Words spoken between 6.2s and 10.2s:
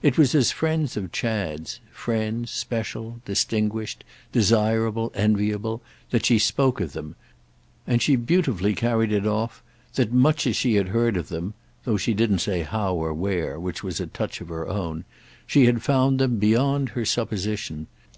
she spoke of them, and she beautifully carried it off that